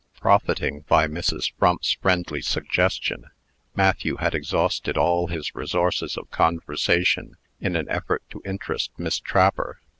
Profiting 0.19 0.79
by 0.87 1.05
Mrs. 1.05 1.51
Frump's 1.59 1.91
friendly 1.93 2.41
suggestion, 2.41 3.25
Matthew 3.75 4.15
had 4.15 4.33
exhausted 4.33 4.97
all 4.97 5.27
his 5.27 5.53
resources 5.53 6.17
of 6.17 6.31
conversation 6.31 7.37
in 7.59 7.75
an 7.75 7.87
effort 7.87 8.23
to 8.31 8.41
interest 8.43 8.89
Miss 8.97 9.19
Trapper. 9.19 9.79